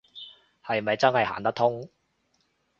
[0.65, 1.87] 係咪真係行得通